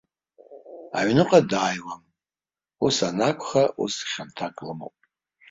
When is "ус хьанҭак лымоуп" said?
3.83-4.97